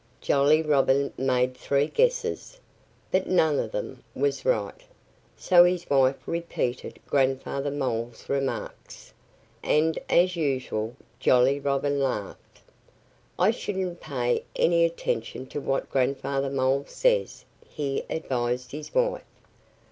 Jolly 0.19 0.63
Robin 0.63 1.13
made 1.15 1.55
three 1.55 1.85
guesses. 1.85 2.59
But 3.11 3.27
none 3.27 3.59
of 3.59 3.71
them 3.71 4.03
was 4.15 4.45
right. 4.45 4.81
So 5.37 5.63
his 5.63 5.87
wife 5.91 6.17
repeated 6.25 6.97
Grandfather 7.05 7.69
Mole's 7.69 8.27
remarks. 8.27 9.13
And 9.61 9.99
as 10.09 10.35
usual 10.35 10.95
Jolly 11.19 11.59
Robin 11.59 12.01
laughed. 12.01 12.61
"I 13.37 13.51
shouldn't 13.51 14.01
pay 14.01 14.43
any 14.55 14.83
attention 14.85 15.45
to 15.49 15.61
what 15.61 15.91
Grandfather 15.91 16.49
Mole 16.49 16.85
says," 16.87 17.45
he 17.63 18.03
advised 18.09 18.71
his 18.71 18.95
wife. 18.95 19.21